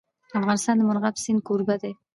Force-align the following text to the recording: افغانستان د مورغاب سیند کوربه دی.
افغانستان 0.39 0.75
د 0.77 0.81
مورغاب 0.87 1.15
سیند 1.23 1.41
کوربه 1.47 1.75
دی. 1.81 1.93